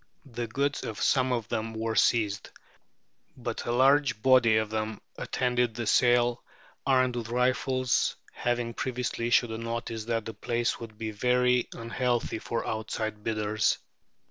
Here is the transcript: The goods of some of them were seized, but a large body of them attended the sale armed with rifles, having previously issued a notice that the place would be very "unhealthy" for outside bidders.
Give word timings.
The 0.31 0.47
goods 0.47 0.83
of 0.83 0.99
some 0.99 1.31
of 1.31 1.47
them 1.49 1.75
were 1.75 1.93
seized, 1.93 2.49
but 3.37 3.65
a 3.67 3.71
large 3.71 4.19
body 4.19 4.57
of 4.57 4.71
them 4.71 4.99
attended 5.15 5.75
the 5.75 5.85
sale 5.85 6.43
armed 6.87 7.15
with 7.15 7.29
rifles, 7.29 8.15
having 8.31 8.73
previously 8.73 9.27
issued 9.27 9.51
a 9.51 9.59
notice 9.59 10.05
that 10.05 10.25
the 10.25 10.33
place 10.33 10.79
would 10.79 10.97
be 10.97 11.11
very 11.11 11.69
"unhealthy" 11.75 12.39
for 12.39 12.65
outside 12.65 13.23
bidders. 13.23 13.77